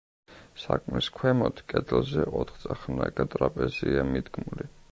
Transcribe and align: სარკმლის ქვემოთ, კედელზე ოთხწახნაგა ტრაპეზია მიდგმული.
სარკმლის 0.61 1.09
ქვემოთ, 1.17 1.61
კედელზე 1.73 2.25
ოთხწახნაგა 2.41 3.27
ტრაპეზია 3.35 4.09
მიდგმული. 4.17 4.71